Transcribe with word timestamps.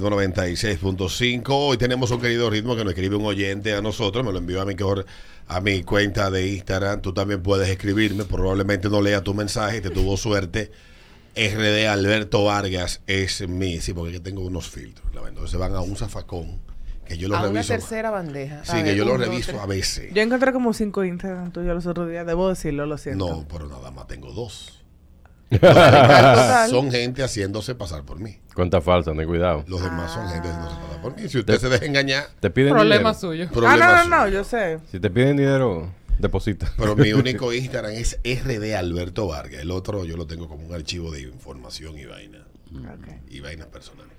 96.5. 0.00 1.44
Hoy 1.50 1.76
tenemos 1.76 2.10
un 2.10 2.18
querido 2.18 2.48
ritmo 2.48 2.74
que 2.74 2.82
nos 2.82 2.94
escribe 2.94 3.16
un 3.16 3.26
oyente 3.26 3.74
a 3.74 3.82
nosotros, 3.82 4.24
me 4.24 4.32
lo 4.32 4.38
envió 4.38 4.62
a 4.62 4.64
mi, 4.64 4.74
a 5.48 5.60
mi 5.60 5.82
cuenta 5.82 6.30
de 6.30 6.48
Instagram. 6.48 7.02
Tú 7.02 7.12
también 7.12 7.42
puedes 7.42 7.68
escribirme, 7.68 8.24
probablemente 8.24 8.88
no 8.88 9.02
lea 9.02 9.20
tu 9.20 9.34
mensaje, 9.34 9.82
te 9.82 9.90
tuvo 9.90 10.16
suerte. 10.16 10.70
RD 11.36 11.88
Alberto 11.88 12.44
Vargas 12.44 13.02
es 13.06 13.46
mi, 13.46 13.82
sí, 13.82 13.92
porque 13.92 14.18
tengo 14.18 14.40
unos 14.40 14.70
filtros. 14.70 15.06
Entonces 15.28 15.60
van 15.60 15.74
a 15.74 15.82
un 15.82 15.94
zafacón 15.94 16.58
que 17.06 17.18
yo 17.18 17.28
lo 17.28 17.36
a 17.36 17.42
reviso. 17.42 17.74
una 17.74 17.80
tercera 17.80 18.10
bandeja. 18.10 18.64
Sí, 18.64 18.82
que 18.82 18.96
yo 18.96 19.04
lo 19.04 19.18
reviso 19.18 19.60
a 19.60 19.66
veces. 19.66 20.10
Yo 20.14 20.22
encontré 20.22 20.54
como 20.54 20.72
cinco 20.72 21.04
Instagram 21.04 21.52
tuyos 21.52 21.74
los 21.74 21.84
otros 21.84 22.08
días, 22.08 22.26
debo 22.26 22.48
decirlo, 22.48 22.86
lo 22.86 22.96
siento. 22.96 23.28
No, 23.28 23.46
pero 23.46 23.68
nada 23.68 23.90
más 23.90 24.06
tengo 24.06 24.32
dos. 24.32 24.81
Son 26.70 26.90
gente 26.90 27.22
haciéndose 27.22 27.74
pasar 27.74 28.04
por 28.04 28.18
mí. 28.18 28.38
Cuenta 28.54 28.80
falsa, 28.80 29.12
ten 29.12 29.26
cuidado. 29.26 29.64
Los 29.66 29.82
demás 29.82 30.12
son 30.12 30.28
gente 30.28 30.48
haciéndose 30.48 30.76
pasar 30.76 31.02
por 31.02 31.16
mí. 31.16 31.28
Si 31.28 31.38
usted 31.38 31.58
se 31.58 31.68
deja 31.68 31.84
engañar, 31.84 32.26
te 32.40 32.50
piden 32.50 32.72
problema 32.74 33.12
dinero. 33.12 33.14
suyo. 33.14 33.48
ah, 33.66 33.76
no, 33.76 34.08
no, 34.08 34.24
no, 34.24 34.28
yo 34.28 34.44
sé. 34.44 34.78
Si 34.90 35.00
te 35.00 35.10
piden 35.10 35.36
dinero, 35.36 35.92
deposita. 36.18 36.72
Pero 36.76 36.96
mi 36.96 37.12
único 37.14 37.52
Instagram 37.52 37.92
es 37.92 38.18
RD 38.24 38.74
Alberto 38.74 39.26
Vargas. 39.26 39.62
El 39.62 39.70
otro 39.70 40.04
yo 40.04 40.16
lo 40.16 40.26
tengo 40.26 40.48
como 40.48 40.66
un 40.66 40.74
archivo 40.74 41.10
de 41.10 41.22
información 41.22 41.98
y 41.98 42.04
vaina. 42.06 42.46
Okay. 42.70 43.20
Y 43.28 43.40
vainas 43.40 43.66
personales. 43.66 44.12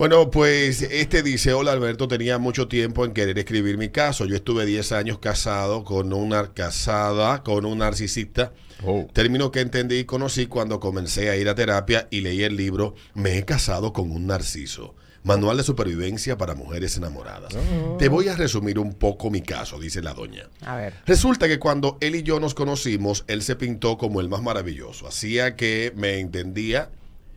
Bueno, 0.00 0.30
pues 0.30 0.80
este 0.80 1.22
dice, 1.22 1.52
hola 1.52 1.72
Alberto, 1.72 2.08
tenía 2.08 2.38
mucho 2.38 2.68
tiempo 2.68 3.04
en 3.04 3.12
querer 3.12 3.38
escribir 3.38 3.76
mi 3.76 3.90
caso. 3.90 4.24
Yo 4.24 4.34
estuve 4.34 4.64
10 4.64 4.92
años 4.92 5.18
casado 5.18 5.84
con 5.84 6.14
una 6.14 6.54
casada 6.54 7.42
con 7.42 7.66
un 7.66 7.76
narcisista. 7.76 8.54
Oh. 8.82 9.06
Término 9.12 9.50
que 9.50 9.60
entendí 9.60 9.98
y 9.98 10.04
conocí 10.04 10.46
cuando 10.46 10.80
comencé 10.80 11.28
a 11.28 11.36
ir 11.36 11.50
a 11.50 11.54
terapia 11.54 12.08
y 12.10 12.22
leí 12.22 12.44
el 12.44 12.56
libro 12.56 12.94
Me 13.12 13.36
he 13.36 13.44
casado 13.44 13.92
con 13.92 14.10
un 14.10 14.26
narciso. 14.26 14.94
Manual 15.22 15.58
de 15.58 15.64
supervivencia 15.64 16.38
para 16.38 16.54
mujeres 16.54 16.96
enamoradas. 16.96 17.54
Te 17.98 18.08
voy 18.08 18.28
a 18.28 18.36
resumir 18.36 18.78
un 18.78 18.94
poco 18.94 19.28
mi 19.28 19.42
caso, 19.42 19.78
dice 19.78 20.00
la 20.00 20.14
doña. 20.14 20.48
A 20.62 20.76
ver. 20.76 20.94
Resulta 21.04 21.46
que 21.46 21.58
cuando 21.58 21.98
él 22.00 22.14
y 22.14 22.22
yo 22.22 22.40
nos 22.40 22.54
conocimos, 22.54 23.24
él 23.26 23.42
se 23.42 23.54
pintó 23.54 23.98
como 23.98 24.22
el 24.22 24.30
más 24.30 24.40
maravilloso. 24.40 25.06
Hacía 25.06 25.56
que 25.56 25.92
me 25.94 26.20
entendía, 26.20 26.88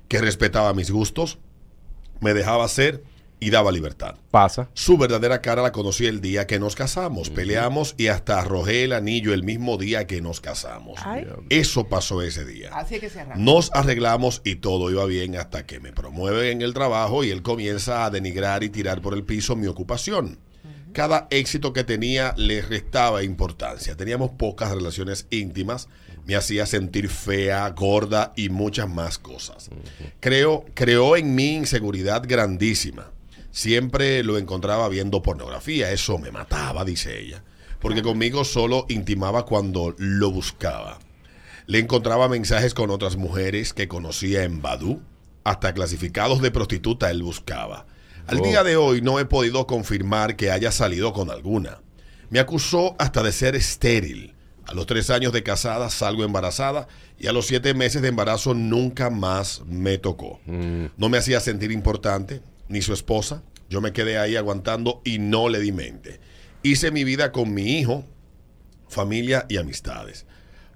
que 0.08 0.22
respetaba 0.22 0.74
mis 0.74 0.92
gustos, 0.92 1.40
me 2.24 2.34
dejaba 2.34 2.68
ser 2.68 3.04
y 3.44 3.50
daba 3.50 3.72
libertad. 3.72 4.16
Pasa. 4.32 4.70
Su 4.74 4.98
verdadera 4.98 5.42
cara 5.42 5.62
la 5.62 5.74
conocí 5.74 6.06
el 6.06 6.22
día 6.22 6.48
que 6.48 6.60
nos 6.60 6.76
casamos. 6.76 7.30
Peleamos 7.30 7.94
y 7.98 8.08
hasta 8.08 8.40
arrojé 8.40 8.86
el 8.86 8.94
anillo 8.94 9.34
el 9.34 9.44
mismo 9.44 9.78
día 9.78 10.08
que 10.08 10.22
nos 10.22 10.40
casamos. 10.40 10.98
Ay. 11.04 11.28
Eso 11.50 11.90
pasó 11.90 12.22
ese 12.22 12.46
día. 12.46 12.70
Así 12.74 12.96
es 12.96 13.02
que 13.02 13.10
se 13.10 13.20
arranca. 13.20 13.40
Nos 13.40 13.70
arreglamos 13.74 14.42
y 14.46 14.56
todo 14.56 14.90
iba 14.90 15.06
bien 15.06 15.36
hasta 15.36 15.66
que 15.66 15.82
me 15.82 15.92
promueve 15.92 16.52
en 16.52 16.62
el 16.62 16.74
trabajo 16.74 17.26
y 17.26 17.32
él 17.32 17.42
comienza 17.42 18.06
a 18.06 18.10
denigrar 18.10 18.64
y 18.64 18.70
tirar 18.70 19.02
por 19.02 19.14
el 19.14 19.24
piso 19.24 19.58
mi 19.58 19.68
ocupación. 19.68 20.40
Cada 20.94 21.28
éxito 21.32 21.74
que 21.74 21.84
tenía 21.84 22.36
le 22.38 22.62
restaba 22.62 23.24
importancia. 23.24 23.98
Teníamos 23.98 24.32
pocas 24.32 24.72
relaciones 24.72 25.26
íntimas, 25.32 25.90
me 26.26 26.36
hacía 26.36 26.66
sentir 26.66 27.10
fea, 27.10 27.68
gorda 27.70 28.34
y 28.36 28.50
muchas 28.50 28.90
más 28.90 29.18
cosas. 29.18 29.70
Creo, 30.20 30.66
creó 30.74 31.16
en 31.18 31.36
mí 31.36 31.56
inseguridad 31.56 32.24
grandísima. 32.28 33.12
Siempre 33.52 34.24
lo 34.24 34.38
encontraba 34.38 34.88
viendo 34.90 35.22
pornografía, 35.22 35.92
eso 35.92 36.18
me 36.18 36.32
mataba, 36.32 36.84
dice 36.86 37.20
ella, 37.20 37.44
porque 37.80 38.02
conmigo 38.02 38.46
solo 38.46 38.86
intimaba 38.90 39.46
cuando 39.46 39.94
lo 39.98 40.32
buscaba. 40.32 41.00
Le 41.68 41.80
encontraba 41.80 42.28
mensajes 42.30 42.74
con 42.74 42.90
otras 42.90 43.16
mujeres 43.16 43.74
que 43.74 43.88
conocía 43.88 44.44
en 44.44 44.62
Badu, 44.62 45.02
hasta 45.44 45.74
clasificados 45.74 46.42
de 46.42 46.52
prostituta 46.52 47.12
él 47.12 47.22
buscaba. 47.22 47.86
Al 48.28 48.40
Oh. 48.40 48.44
día 48.44 48.64
de 48.64 48.76
hoy 48.78 49.02
no 49.02 49.20
he 49.20 49.26
podido 49.26 49.68
confirmar 49.68 50.36
que 50.36 50.50
haya 50.50 50.72
salido 50.72 51.14
con 51.14 51.30
alguna. 51.30 51.82
Me 52.30 52.40
acusó 52.40 52.96
hasta 52.98 53.22
de 53.22 53.32
ser 53.34 53.54
estéril. 53.56 54.34
A 54.66 54.74
los 54.74 54.86
tres 54.86 55.10
años 55.10 55.34
de 55.34 55.44
casada 55.44 55.90
salgo 55.90 56.24
embarazada 56.24 56.88
y 57.20 57.28
a 57.28 57.34
los 57.34 57.48
siete 57.48 57.74
meses 57.74 58.02
de 58.02 58.08
embarazo 58.08 58.54
nunca 58.54 59.10
más 59.10 59.62
me 59.66 59.98
tocó. 59.98 60.40
Mm. 60.46 60.86
No 60.98 61.10
me 61.10 61.18
hacía 61.18 61.40
sentir 61.40 61.72
importante, 61.72 62.42
ni 62.70 62.82
su 62.82 62.94
esposa. 62.94 63.44
Yo 63.70 63.82
me 63.82 63.92
quedé 63.92 64.18
ahí 64.18 64.36
aguantando 64.36 65.02
y 65.04 65.20
no 65.20 65.50
le 65.50 65.60
di 65.60 65.72
mente. 65.72 66.20
Hice 66.64 66.92
mi 66.92 67.04
vida 67.04 67.32
con 67.32 67.54
mi 67.54 67.80
hijo, 67.80 68.06
familia 68.88 69.46
y 69.50 69.58
amistades. 69.58 70.26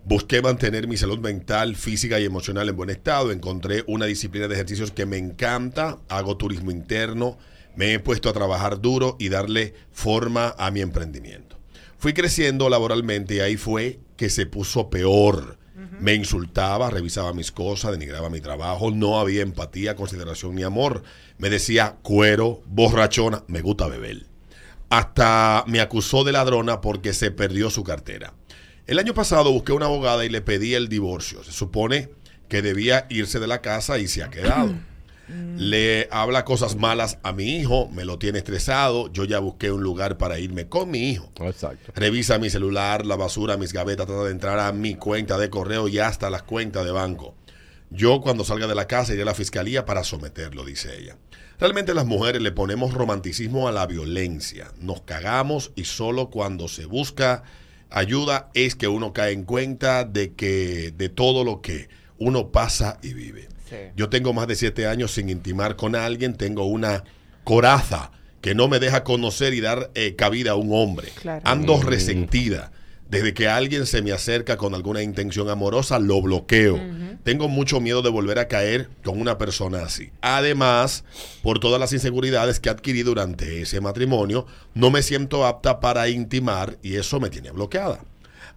Busqué 0.03 0.41
mantener 0.41 0.87
mi 0.87 0.95
salud 0.95 1.19
mental, 1.19 1.75
física 1.75 2.19
y 2.19 2.25
emocional 2.25 2.69
en 2.69 2.77
buen 2.77 2.89
estado. 2.89 3.31
Encontré 3.31 3.83
una 3.87 4.05
disciplina 4.05 4.47
de 4.47 4.55
ejercicios 4.55 4.91
que 4.91 5.05
me 5.05 5.17
encanta. 5.17 5.97
Hago 6.07 6.37
turismo 6.37 6.71
interno. 6.71 7.37
Me 7.75 7.93
he 7.93 7.99
puesto 7.99 8.29
a 8.29 8.33
trabajar 8.33 8.79
duro 8.79 9.17
y 9.19 9.29
darle 9.29 9.73
forma 9.91 10.55
a 10.57 10.71
mi 10.71 10.81
emprendimiento. 10.81 11.56
Fui 11.97 12.13
creciendo 12.13 12.69
laboralmente 12.69 13.35
y 13.35 13.39
ahí 13.39 13.57
fue 13.57 13.99
que 14.15 14.29
se 14.29 14.45
puso 14.45 14.89
peor. 14.89 15.57
Me 15.99 16.13
insultaba, 16.13 16.89
revisaba 16.89 17.33
mis 17.33 17.51
cosas, 17.51 17.91
denigraba 17.91 18.29
mi 18.29 18.39
trabajo, 18.39 18.91
no 18.91 19.19
había 19.19 19.41
empatía, 19.41 19.95
consideración 19.95 20.55
ni 20.55 20.63
amor. 20.63 21.03
Me 21.37 21.49
decía 21.49 21.97
cuero, 22.01 22.61
borrachona, 22.65 23.43
me 23.47 23.61
gusta 23.61 23.87
beber. 23.87 24.25
Hasta 24.89 25.63
me 25.67 25.79
acusó 25.79 26.23
de 26.23 26.31
ladrona 26.31 26.81
porque 26.81 27.13
se 27.13 27.31
perdió 27.31 27.69
su 27.69 27.83
cartera. 27.83 28.33
El 28.85 28.99
año 28.99 29.13
pasado 29.13 29.51
busqué 29.51 29.71
una 29.71 29.85
abogada 29.85 30.23
y 30.23 30.29
le 30.29 30.41
pedí 30.41 30.73
el 30.73 30.87
divorcio. 30.87 31.43
Se 31.43 31.51
supone 31.51 32.09
que 32.47 32.61
debía 32.61 33.05
irse 33.09 33.39
de 33.39 33.47
la 33.47 33.61
casa 33.61 33.99
y 33.99 34.07
se 34.07 34.23
ha 34.23 34.29
quedado. 34.29 34.73
Le 35.29 36.07
habla 36.11 36.45
cosas 36.45 36.75
malas 36.75 37.19
a 37.23 37.33
mi 37.33 37.57
hijo, 37.57 37.89
me 37.89 38.05
lo 38.05 38.17
tiene 38.17 38.39
estresado. 38.39 39.11
Yo 39.11 39.25
ya 39.25 39.39
busqué 39.39 39.71
un 39.71 39.83
lugar 39.83 40.17
para 40.17 40.39
irme 40.39 40.67
con 40.67 40.89
mi 40.89 41.09
hijo. 41.09 41.31
Exacto. 41.41 41.91
Revisa 41.95 42.37
mi 42.39 42.49
celular, 42.49 43.05
la 43.05 43.15
basura, 43.15 43.57
mis 43.57 43.73
gavetas, 43.73 44.07
trata 44.07 44.23
de 44.23 44.31
entrar 44.31 44.59
a 44.59 44.71
mi 44.71 44.95
cuenta 44.95 45.37
de 45.37 45.49
correo 45.49 45.87
y 45.87 45.99
hasta 45.99 46.29
las 46.29 46.43
cuentas 46.43 46.85
de 46.85 46.91
banco. 46.91 47.35
Yo 47.89 48.21
cuando 48.21 48.43
salga 48.43 48.67
de 48.67 48.75
la 48.75 48.87
casa 48.87 49.13
iré 49.13 49.21
a 49.21 49.25
la 49.25 49.33
fiscalía 49.33 49.85
para 49.85 50.03
someterlo, 50.03 50.65
dice 50.65 50.97
ella. 50.97 51.17
Realmente 51.59 51.93
las 51.93 52.05
mujeres 52.05 52.41
le 52.41 52.51
ponemos 52.51 52.93
romanticismo 52.93 53.67
a 53.67 53.71
la 53.71 53.87
violencia. 53.87 54.71
Nos 54.79 55.01
cagamos 55.01 55.71
y 55.75 55.85
solo 55.85 56.29
cuando 56.29 56.67
se 56.67 56.85
busca 56.85 57.43
ayuda 57.89 58.51
es 58.53 58.75
que 58.75 58.87
uno 58.87 59.13
cae 59.13 59.31
en 59.31 59.43
cuenta 59.43 60.03
de 60.03 60.33
que 60.33 60.93
de 60.95 61.09
todo 61.09 61.43
lo 61.43 61.61
que 61.61 61.89
uno 62.19 62.51
pasa 62.51 62.99
y 63.01 63.13
vive. 63.13 63.47
Sí. 63.69 63.75
Yo 63.95 64.09
tengo 64.09 64.33
más 64.33 64.47
de 64.47 64.55
siete 64.55 64.87
años 64.87 65.11
sin 65.11 65.29
intimar 65.29 65.75
con 65.75 65.95
alguien, 65.95 66.35
tengo 66.35 66.65
una 66.65 67.03
coraza 67.43 68.11
que 68.41 68.55
no 68.55 68.67
me 68.67 68.79
deja 68.79 69.03
conocer 69.03 69.53
y 69.53 69.61
dar 69.61 69.91
eh, 69.95 70.15
cabida 70.15 70.51
a 70.51 70.55
un 70.55 70.69
hombre. 70.71 71.09
Claro. 71.21 71.41
Ando 71.45 71.77
Mm. 71.77 71.81
resentida. 71.81 72.71
Desde 73.09 73.33
que 73.33 73.47
alguien 73.47 73.85
se 73.85 74.01
me 74.01 74.11
acerca 74.11 74.57
con 74.57 74.75
alguna 74.75 75.01
intención 75.01 75.49
amorosa, 75.49 75.97
lo 75.97 76.21
bloqueo. 76.21 76.77
Tengo 77.23 77.47
mucho 77.47 77.79
miedo 77.79 78.01
de 78.01 78.09
volver 78.09 78.37
a 78.37 78.49
caer 78.49 78.89
con 79.01 79.21
una 79.21 79.37
persona 79.37 79.83
así. 79.83 80.09
Además, 80.19 81.05
por 81.41 81.59
todas 81.59 81.79
las 81.79 81.93
inseguridades 81.93 82.59
que 82.59 82.69
adquirí 82.69 83.03
durante 83.03 83.61
ese 83.61 83.79
matrimonio, 83.79 84.45
no 84.73 84.91
me 84.91 85.01
siento 85.03 85.45
apta 85.45 85.79
para 85.79 86.09
intimar 86.09 86.77
y 86.83 86.95
eso 86.97 87.21
me 87.21 87.29
tiene 87.29 87.51
bloqueada. 87.51 88.01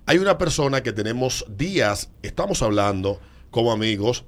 Hay 0.07 0.19
una 0.19 0.37
persona 0.37 0.83
que 0.83 0.93
tenemos 0.93 1.45
días, 1.49 2.11
estamos 2.23 2.61
hablando 2.63 3.21
como 3.53 3.71
amigos, 3.71 4.25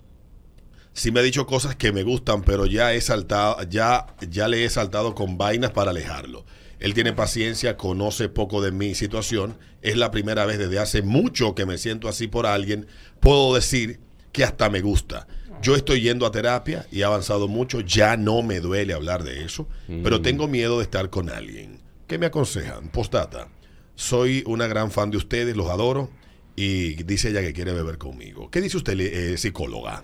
sí 0.92 1.10
me 1.10 1.20
ha 1.20 1.22
dicho 1.22 1.46
cosas 1.46 1.76
que 1.76 1.92
me 1.92 2.02
gustan, 2.02 2.42
pero 2.42 2.66
ya 2.66 2.92
he 2.92 3.00
saltado, 3.00 3.62
ya, 3.68 4.06
ya 4.28 4.48
le 4.48 4.64
he 4.64 4.70
saltado 4.70 5.14
con 5.14 5.38
vainas 5.38 5.70
para 5.70 5.90
alejarlo. 5.90 6.44
Él 6.82 6.94
tiene 6.94 7.12
paciencia, 7.12 7.76
conoce 7.76 8.28
poco 8.28 8.60
de 8.60 8.72
mi 8.72 8.96
situación. 8.96 9.56
Es 9.82 9.96
la 9.96 10.10
primera 10.10 10.46
vez 10.46 10.58
desde 10.58 10.80
hace 10.80 11.02
mucho 11.02 11.54
que 11.54 11.64
me 11.64 11.78
siento 11.78 12.08
así 12.08 12.26
por 12.26 12.44
alguien. 12.44 12.88
Puedo 13.20 13.54
decir 13.54 14.00
que 14.32 14.42
hasta 14.42 14.68
me 14.68 14.80
gusta. 14.80 15.28
Yo 15.62 15.76
estoy 15.76 16.00
yendo 16.00 16.26
a 16.26 16.32
terapia 16.32 16.84
y 16.90 17.02
he 17.02 17.04
avanzado 17.04 17.46
mucho. 17.46 17.82
Ya 17.82 18.16
no 18.16 18.42
me 18.42 18.58
duele 18.58 18.94
hablar 18.94 19.22
de 19.22 19.44
eso, 19.44 19.68
pero 20.02 20.22
tengo 20.22 20.48
miedo 20.48 20.78
de 20.78 20.82
estar 20.82 21.08
con 21.08 21.30
alguien. 21.30 21.80
¿Qué 22.08 22.18
me 22.18 22.26
aconsejan? 22.26 22.88
Postata. 22.88 23.46
Soy 23.94 24.42
una 24.46 24.66
gran 24.66 24.90
fan 24.90 25.12
de 25.12 25.18
ustedes, 25.18 25.56
los 25.56 25.70
adoro. 25.70 26.10
Y 26.56 27.04
dice 27.04 27.30
ella 27.30 27.42
que 27.42 27.52
quiere 27.52 27.72
beber 27.72 27.96
conmigo. 27.96 28.50
¿Qué 28.50 28.60
dice 28.60 28.76
usted, 28.76 28.98
eh, 28.98 29.38
psicóloga? 29.38 30.02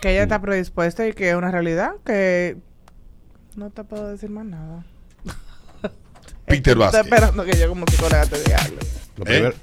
Que 0.00 0.10
ella 0.12 0.22
está 0.22 0.40
predispuesta 0.42 1.06
y 1.06 1.12
que 1.12 1.30
es 1.30 1.36
una 1.36 1.50
realidad 1.50 1.92
que 2.04 2.56
no 3.56 3.70
te 3.70 3.84
puedo 3.84 4.08
decir 4.08 4.30
más 4.30 4.44
nada. 4.44 4.84
Peter 6.46 6.72
Estoy 6.72 6.74
Vázquez. 6.74 7.00
esperando 7.04 7.44
que 7.44 7.56
yo 7.58 7.68
como 7.68 7.86
psicóloga 7.86 8.26
te 8.26 8.38
diga 8.42 8.58
algo. 8.58 8.78
Lo 9.16 9.24
¿Eh? 9.24 9.26
primero- 9.26 9.54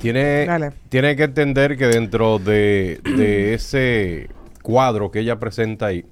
tiene, 0.00 0.46
Dale. 0.46 0.72
tiene 0.88 1.14
que 1.16 1.24
entender 1.24 1.76
que 1.76 1.86
dentro 1.86 2.38
de, 2.38 3.00
de 3.04 3.54
ese 3.54 4.30
cuadro 4.62 5.10
que 5.10 5.20
ella 5.20 5.38
presenta 5.38 5.86
ahí, 5.86 6.06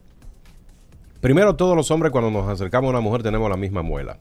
primero 1.20 1.56
todos 1.56 1.74
los 1.76 1.90
hombres 1.90 2.12
cuando 2.12 2.30
nos 2.30 2.48
acercamos 2.48 2.88
a 2.88 2.90
una 2.90 3.00
mujer 3.00 3.22
tenemos 3.22 3.48
la 3.48 3.56
misma 3.56 3.82
muela. 3.82 4.18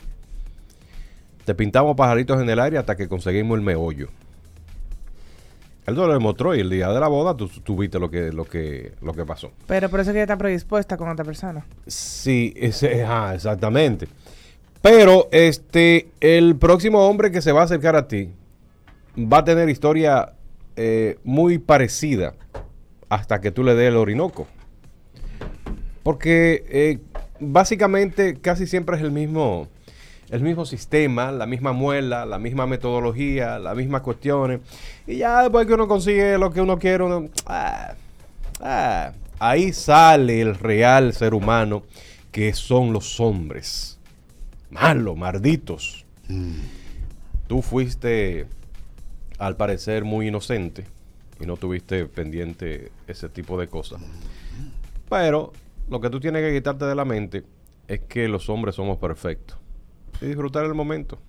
Te 1.43 1.53
pintamos 1.55 1.95
pajaritos 1.95 2.41
en 2.41 2.49
el 2.49 2.59
aire 2.59 2.77
hasta 2.77 2.95
que 2.95 3.07
conseguimos 3.09 3.57
el 3.57 3.63
meollo. 3.63 4.07
Él 5.87 5.95
lo 5.95 6.11
demostró 6.11 6.53
y 6.53 6.59
el 6.59 6.69
día 6.69 6.89
de 6.89 6.99
la 6.99 7.07
boda 7.07 7.35
tú, 7.37 7.47
tú 7.47 7.77
viste 7.77 7.97
lo 7.97 8.11
que, 8.11 8.33
lo, 8.33 8.43
que, 8.43 8.91
lo 9.01 9.13
que 9.13 9.23
pasó. 9.23 9.51
Pero 9.67 9.89
por 9.89 10.01
eso 10.01 10.09
es 10.09 10.13
que 10.13 10.19
ella 10.19 10.25
está 10.25 10.37
predispuesta 10.37 10.97
con 10.97 11.07
otra 11.07 11.23
persona. 11.23 11.65
Sí, 11.87 12.53
ese, 12.57 13.05
ah, 13.05 13.31
exactamente. 13.33 14.09
Pero 14.81 15.29
este, 15.31 16.09
el 16.19 16.57
próximo 16.57 17.07
hombre 17.07 17.31
que 17.31 17.41
se 17.41 17.53
va 17.53 17.61
a 17.61 17.63
acercar 17.63 17.95
a 17.95 18.09
ti 18.09 18.29
va 19.17 19.37
a 19.37 19.43
tener 19.45 19.69
historia 19.69 20.33
eh, 20.75 21.19
muy 21.23 21.57
parecida 21.57 22.35
hasta 23.07 23.39
que 23.39 23.51
tú 23.51 23.63
le 23.63 23.73
des 23.73 23.87
el 23.87 23.95
Orinoco. 23.95 24.45
Porque 26.03 26.65
eh, 26.67 26.99
básicamente 27.39 28.35
casi 28.41 28.67
siempre 28.67 28.97
es 28.97 29.01
el 29.01 29.11
mismo, 29.11 29.69
el 30.29 30.41
mismo 30.41 30.65
sistema, 30.65 31.31
la 31.31 31.45
misma 31.45 31.71
muela, 31.71 32.25
la 32.25 32.37
misma 32.37 32.67
metodología, 32.67 33.59
las 33.59 33.75
mismas 33.75 34.01
cuestiones. 34.01 34.59
Y 35.05 35.17
ya 35.17 35.43
después 35.43 35.65
que 35.67 35.73
uno 35.73 35.87
consigue 35.87 36.37
lo 36.37 36.51
que 36.51 36.61
uno 36.61 36.77
quiere, 36.77 37.03
uno, 37.03 37.29
ah, 37.45 37.93
ah, 38.61 39.11
ahí 39.39 39.71
sale 39.71 40.41
el 40.41 40.55
real 40.55 41.13
ser 41.13 41.33
humano 41.33 41.83
que 42.31 42.53
son 42.53 42.93
los 42.93 43.19
hombres. 43.19 43.99
Malos, 44.69 45.15
malditos. 45.15 46.05
Tú 47.47 47.61
fuiste, 47.61 48.47
al 49.37 49.55
parecer, 49.55 50.03
muy 50.03 50.27
inocente 50.27 50.85
y 51.39 51.45
no 51.45 51.55
tuviste 51.55 52.05
pendiente 52.05 52.91
ese 53.07 53.29
tipo 53.29 53.57
de 53.57 53.67
cosas. 53.67 54.01
Pero 55.09 55.53
lo 55.89 56.01
que 56.01 56.09
tú 56.09 56.19
tienes 56.19 56.43
que 56.43 56.53
quitarte 56.53 56.83
de 56.83 56.95
la 56.95 57.05
mente 57.05 57.43
es 57.87 58.01
que 58.01 58.27
los 58.27 58.49
hombres 58.49 58.75
somos 58.75 58.97
perfectos. 58.97 59.57
Y 60.21 60.25
disfrutar 60.25 60.65
el 60.65 60.73
momento. 60.73 61.19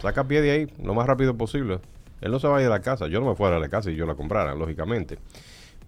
Saca 0.00 0.26
pie 0.26 0.40
de 0.40 0.50
ahí 0.50 0.66
lo 0.82 0.94
más 0.94 1.06
rápido 1.06 1.36
posible. 1.36 1.80
Él 2.20 2.30
no 2.30 2.38
se 2.38 2.48
va 2.48 2.58
a 2.58 2.60
ir 2.60 2.66
a 2.66 2.70
la 2.70 2.80
casa. 2.80 3.06
Yo 3.06 3.20
no 3.20 3.28
me 3.28 3.36
fuera 3.36 3.56
a 3.56 3.60
la 3.60 3.68
casa 3.68 3.90
y 3.90 3.96
yo 3.96 4.06
la 4.06 4.14
comprara, 4.14 4.54
lógicamente. 4.54 5.18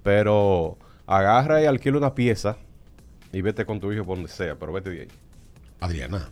Pero 0.03 0.77
agarra 1.07 1.63
y 1.63 1.67
alquila 1.67 1.99
una 1.99 2.15
pieza 2.15 2.57
y 3.33 3.43
vete 3.43 3.67
con 3.67 3.81
tu 3.81 3.93
hijo 3.93 4.05
por 4.05 4.17
donde 4.17 4.31
sea, 4.31 4.55
pero 4.57 4.73
vete 4.73 4.91
de 4.91 5.01
ahí. 5.03 5.09
Adriana. 5.81 6.29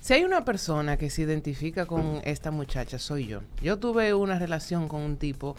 Si 0.00 0.14
hay 0.14 0.24
una 0.24 0.44
persona 0.44 0.96
que 0.96 1.10
se 1.10 1.22
identifica 1.22 1.86
con 1.86 2.20
esta 2.24 2.50
muchacha, 2.50 2.98
soy 2.98 3.26
yo. 3.26 3.40
Yo 3.62 3.78
tuve 3.78 4.14
una 4.14 4.38
relación 4.38 4.88
con 4.88 5.02
un 5.02 5.16
tipo 5.16 5.56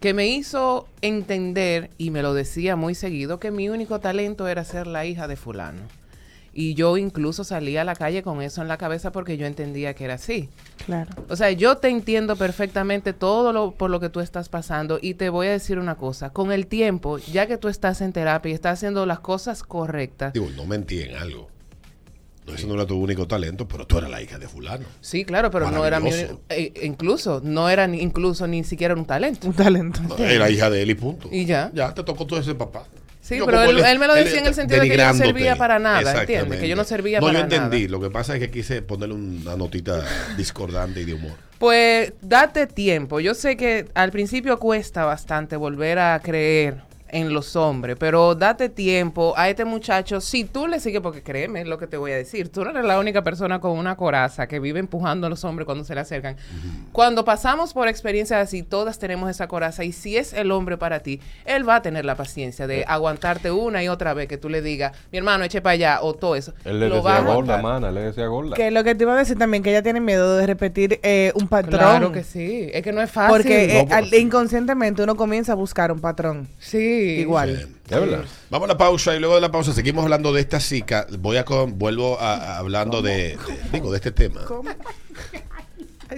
que 0.00 0.14
me 0.14 0.26
hizo 0.26 0.88
entender, 1.00 1.90
y 1.98 2.10
me 2.10 2.22
lo 2.22 2.34
decía 2.34 2.74
muy 2.76 2.94
seguido, 2.94 3.38
que 3.38 3.50
mi 3.50 3.68
único 3.68 4.00
talento 4.00 4.48
era 4.48 4.64
ser 4.64 4.86
la 4.86 5.04
hija 5.04 5.28
de 5.28 5.36
fulano. 5.36 5.82
Y 6.52 6.74
yo 6.74 6.96
incluso 6.96 7.44
salía 7.44 7.82
a 7.82 7.84
la 7.84 7.94
calle 7.94 8.22
con 8.22 8.42
eso 8.42 8.62
en 8.62 8.68
la 8.68 8.78
cabeza 8.78 9.12
porque 9.12 9.36
yo 9.36 9.46
entendía 9.46 9.94
que 9.94 10.04
era 10.04 10.14
así. 10.14 10.48
Claro. 10.86 11.10
O 11.28 11.36
sea, 11.36 11.50
yo 11.52 11.76
te 11.76 11.88
entiendo 11.88 12.36
perfectamente 12.36 13.12
todo 13.12 13.52
lo 13.52 13.72
por 13.72 13.90
lo 13.90 14.00
que 14.00 14.08
tú 14.08 14.20
estás 14.20 14.48
pasando 14.48 14.98
y 15.00 15.14
te 15.14 15.28
voy 15.28 15.46
a 15.48 15.52
decir 15.52 15.78
una 15.78 15.96
cosa, 15.96 16.30
con 16.30 16.50
el 16.52 16.66
tiempo, 16.66 17.18
ya 17.18 17.46
que 17.46 17.58
tú 17.58 17.68
estás 17.68 18.00
en 18.00 18.12
terapia 18.12 18.50
y 18.50 18.54
estás 18.54 18.78
haciendo 18.78 19.06
las 19.06 19.20
cosas 19.20 19.62
correctas, 19.62 20.32
Digo, 20.32 20.48
no 20.56 20.64
mentí 20.64 21.00
en 21.00 21.16
algo. 21.16 21.48
No, 22.46 22.54
eso 22.54 22.66
no 22.66 22.74
era 22.74 22.86
tu 22.86 22.96
único 22.96 23.28
talento, 23.28 23.68
pero 23.68 23.86
tú 23.86 23.98
eras 23.98 24.10
la 24.10 24.22
hija 24.22 24.38
de 24.38 24.48
fulano. 24.48 24.86
sí, 25.02 25.24
claro, 25.24 25.50
pero 25.50 25.70
no 25.70 25.84
era 25.84 26.00
mi, 26.00 26.10
eh, 26.48 26.72
incluso 26.82 27.42
no 27.44 27.68
era 27.68 27.86
ni, 27.86 28.00
incluso 28.00 28.46
ni 28.46 28.64
siquiera 28.64 28.94
un 28.94 29.04
talento. 29.04 29.46
Un 29.48 29.52
talento. 29.52 30.00
No, 30.00 30.16
Era 30.16 30.48
hija 30.48 30.70
de 30.70 30.80
él 30.82 30.90
y 30.90 30.94
punto. 30.94 31.28
Y 31.30 31.44
ya. 31.44 31.70
Ya, 31.74 31.92
te 31.92 32.02
tocó 32.02 32.26
todo 32.26 32.40
ese 32.40 32.54
papá. 32.54 32.84
Sí, 33.28 33.36
Yo 33.36 33.44
pero 33.44 33.62
él, 33.62 33.78
él 33.80 33.98
me 33.98 34.06
lo 34.06 34.14
decía 34.14 34.38
en 34.38 34.46
el 34.46 34.54
sentido 34.54 34.80
de 34.80 34.88
que 34.88 34.96
yo 34.96 35.06
no 35.06 35.12
servía 35.12 35.54
para 35.56 35.78
nada, 35.78 36.20
¿entiendes? 36.22 36.60
Que 36.60 36.66
yo 36.66 36.76
no 36.76 36.84
servía 36.84 37.20
no, 37.20 37.26
para 37.26 37.40
yo 37.40 37.44
entendí. 37.44 37.82
nada. 37.82 37.90
Lo 37.90 38.00
que 38.00 38.08
pasa 38.08 38.32
es 38.32 38.40
que 38.40 38.50
quise 38.50 38.80
ponerle 38.80 39.14
una 39.16 39.54
notita 39.54 40.02
discordante 40.38 41.02
y 41.02 41.04
de 41.04 41.12
humor. 41.12 41.32
Pues 41.58 42.14
date 42.22 42.66
tiempo. 42.66 43.20
Yo 43.20 43.34
sé 43.34 43.58
que 43.58 43.84
al 43.92 44.12
principio 44.12 44.58
cuesta 44.58 45.04
bastante 45.04 45.56
volver 45.56 45.98
a 45.98 46.18
creer 46.20 46.87
en 47.10 47.32
los 47.32 47.56
hombres, 47.56 47.96
pero 47.98 48.34
date 48.34 48.68
tiempo 48.68 49.34
a 49.36 49.48
este 49.48 49.64
muchacho. 49.64 50.20
Si 50.20 50.44
tú 50.44 50.66
le 50.66 50.80
sigues, 50.80 51.00
porque 51.00 51.22
créeme 51.22 51.64
lo 51.64 51.78
que 51.78 51.86
te 51.86 51.96
voy 51.96 52.12
a 52.12 52.16
decir, 52.16 52.50
tú 52.50 52.64
no 52.64 52.70
eres 52.70 52.84
la 52.84 52.98
única 52.98 53.22
persona 53.22 53.60
con 53.60 53.72
una 53.72 53.96
coraza 53.96 54.46
que 54.46 54.60
vive 54.60 54.78
empujando 54.80 55.26
a 55.26 55.30
los 55.30 55.44
hombres 55.44 55.66
cuando 55.66 55.84
se 55.84 55.94
le 55.94 56.00
acercan. 56.00 56.36
Cuando 56.92 57.24
pasamos 57.24 57.72
por 57.74 57.88
experiencias 57.88 58.40
así, 58.42 58.62
todas 58.62 58.98
tenemos 58.98 59.30
esa 59.30 59.48
coraza 59.48 59.84
y 59.84 59.92
si 59.92 60.16
es 60.16 60.32
el 60.32 60.50
hombre 60.50 60.76
para 60.76 61.00
ti, 61.00 61.20
él 61.44 61.68
va 61.68 61.76
a 61.76 61.82
tener 61.82 62.04
la 62.04 62.14
paciencia 62.16 62.66
de 62.66 62.84
aguantarte 62.86 63.50
una 63.50 63.82
y 63.82 63.88
otra 63.88 64.14
vez 64.14 64.28
que 64.28 64.36
tú 64.38 64.48
le 64.48 64.62
digas, 64.62 64.92
mi 65.12 65.18
hermano, 65.18 65.44
eche 65.44 65.60
para 65.60 65.72
allá 65.74 65.98
o 66.02 66.14
todo 66.14 66.36
eso. 66.36 66.52
Él 66.64 66.80
le 66.80 66.88
Lo 66.88 67.02
va 67.02 67.16
a 67.16 67.20
decía 67.20 67.34
gorda, 67.34 67.62
mana, 67.62 67.88
él 67.88 67.94
le 67.94 68.00
decía 68.02 68.26
gorda. 68.26 68.56
Que 68.56 68.70
lo 68.70 68.84
que 68.84 68.94
te 68.94 69.04
iba 69.04 69.14
a 69.14 69.16
decir 69.16 69.38
también, 69.38 69.62
que 69.62 69.70
ella 69.70 69.82
tiene 69.82 70.00
miedo 70.00 70.36
de 70.36 70.46
repetir 70.46 71.00
eh, 71.02 71.32
un 71.34 71.48
patrón. 71.48 71.78
Claro 71.80 72.12
que 72.12 72.22
sí, 72.24 72.68
es 72.72 72.82
que 72.82 72.92
no 72.92 73.00
es 73.00 73.10
fácil. 73.10 73.36
Porque 73.36 73.80
eh, 73.80 73.86
No, 73.88 73.94
al- 73.94 74.08
pues- 74.08 74.20
inconscientemente 74.20 75.02
uno 75.02 75.16
comienza 75.16 75.52
a 75.52 75.56
buscar 75.56 75.90
un 75.92 76.00
patrón. 76.00 76.48
sí. 76.58 76.97
Igual. 77.20 77.68
Vamos 78.50 78.68
a 78.68 78.72
la 78.72 78.78
pausa 78.78 79.14
y 79.16 79.18
luego 79.18 79.34
de 79.34 79.40
la 79.40 79.50
pausa 79.50 79.72
seguimos 79.72 80.04
hablando 80.04 80.32
de 80.32 80.40
esta 80.40 80.58
chica. 80.58 81.06
Voy 81.18 81.36
a 81.38 81.44
con- 81.44 81.78
vuelvo 81.78 82.18
a, 82.20 82.34
a- 82.34 82.58
hablando 82.58 83.00
de, 83.02 83.12
de- 83.12 83.38
digo 83.72 83.90
de 83.90 83.96
este 83.96 84.12
tema. 84.12 84.42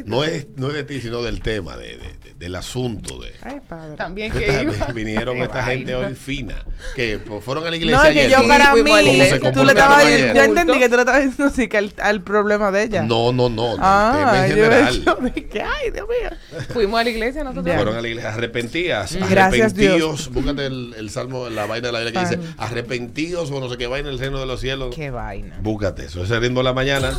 No 0.05 0.23
es 0.25 0.47
no 0.57 0.69
es 0.69 0.75
de 0.75 0.85
ti 0.85 1.01
sino 1.01 1.23
del 1.23 1.41
tema 1.43 1.77
de- 1.77 1.97
de- 1.97 2.20
del 2.41 2.55
asunto 2.55 3.19
de 3.19 3.35
Ay, 3.43 3.61
padre. 3.69 3.97
También 3.97 4.33
que 4.33 4.63
iba. 4.63 4.87
vinieron 4.95 5.37
Qué 5.37 5.43
esta 5.43 5.63
gente 5.63 5.95
hoy 5.95 6.15
fina 6.15 6.65
que 6.97 7.19
pues, 7.19 7.45
fueron 7.45 7.67
a 7.67 7.71
la 7.71 7.77
iglesia 7.77 7.99
No, 7.99 8.05
es 8.05 8.15
que 8.15 8.21
ayer. 8.21 8.31
yo 8.31 8.41
Sí, 8.41 8.49
para 8.49 8.75
mí, 8.75 8.81
iglesia. 8.81 9.39
¿Cómo 9.41 9.53
se 9.53 9.59
tú 9.61 9.65
le 9.67 9.73
estabas 9.73 10.07
diciendo, 10.07 10.35
yo 10.35 10.43
entendí 10.45 10.79
que 10.79 10.89
tú 10.89 10.95
le 10.97 11.01
estabas 11.03 11.23
diciendo 11.25 11.53
así 11.53 11.69
que 11.69 11.77
al, 11.77 11.93
al 11.99 12.23
problema 12.23 12.71
de 12.71 12.83
ella. 12.85 13.03
No, 13.03 13.31
no, 13.31 13.51
no, 13.51 13.73
del 13.73 13.79
Ah, 13.83 14.13
tema 14.17 14.47
en 14.47 14.51
yo, 14.51 14.57
general. 14.65 15.03
yo 15.07 15.17
dije, 15.35 15.63
ay, 15.63 15.91
Dios 15.91 16.07
mío. 16.09 16.65
Fuimos 16.73 16.99
a 17.01 17.05
la 17.05 17.11
iglesia 17.11 17.45
nosotros. 17.45 17.77
Fueron 17.77 17.97
a 17.97 18.01
la 18.01 18.09
iglesia 18.09 18.31
arrepentidas, 18.33 19.15
Gracias, 19.29 19.75
Dios. 19.75 19.93
arrepentidos. 19.93 20.31
Búscate 20.33 20.65
el, 20.67 20.95
el 20.97 21.11
salmo, 21.11 21.51
la 21.51 21.67
vaina 21.67 21.89
de 21.89 21.93
la 21.93 22.01
Biblia 22.01 22.23
que 22.25 22.37
dice 22.37 22.53
arrepentidos 22.57 23.51
o 23.51 23.61
no 23.61 23.69
sé 23.69 23.77
qué 23.77 23.87
vaina 23.87 24.09
en 24.09 24.15
el 24.15 24.19
reino 24.19 24.41
de 24.41 24.47
los 24.47 24.61
cielos. 24.63 24.95
Qué 24.97 25.11
vaina. 25.11 25.59
Búscate 25.61 26.07
eso, 26.07 26.25
ese 26.25 26.41
ritmo 26.41 26.61
de 26.61 26.65
la 26.65 26.73
mañana. 26.73 27.13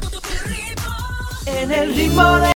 En 1.46 1.72
el 1.72 1.94
ritmo 1.96 2.38
de 2.38 2.48